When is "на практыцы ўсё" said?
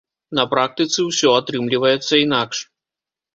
0.37-1.29